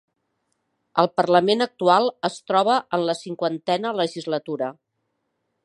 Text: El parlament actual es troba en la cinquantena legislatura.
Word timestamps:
El 1.03 1.09
parlament 1.19 1.61
actual 1.65 2.09
es 2.29 2.37
troba 2.53 2.79
en 2.99 3.05
la 3.11 3.17
cinquantena 3.21 3.93
legislatura. 4.01 4.71